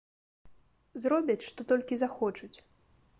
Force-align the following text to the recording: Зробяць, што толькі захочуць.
Зробяць, 1.03 1.47
што 1.49 1.67
толькі 1.73 2.01
захочуць. 2.05 2.53